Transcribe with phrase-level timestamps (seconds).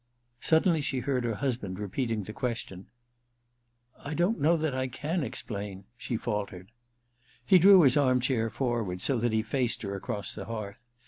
[0.39, 2.87] Suddenly she heard her husband repeating his question.
[4.03, 6.71] *I don't know that I can explain,' she faltered.
[7.45, 10.79] He drew his arm chair forward so that he faced her across the hearth.